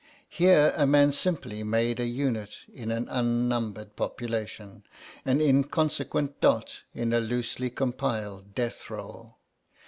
Here 0.29 0.73
a 0.75 0.87
man 0.87 1.11
simply 1.11 1.61
made 1.61 1.99
a 1.99 2.07
unit 2.07 2.57
in 2.73 2.89
an 2.89 3.07
unnumbered 3.07 3.95
population, 3.95 4.83
an 5.25 5.39
inconsequent 5.39 6.41
dot 6.41 6.81
in 6.95 7.13
a 7.13 7.19
loosely 7.19 7.69
compiled 7.69 8.55
deathroll. 8.55 9.35